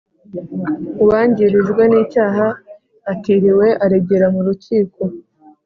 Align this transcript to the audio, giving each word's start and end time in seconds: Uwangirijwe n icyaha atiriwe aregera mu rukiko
Uwangirijwe 1.03 1.83
n 1.91 1.93
icyaha 2.03 2.47
atiriwe 3.13 3.67
aregera 3.83 4.27
mu 4.33 4.41
rukiko 4.47 5.01